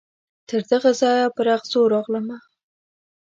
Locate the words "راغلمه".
1.93-2.37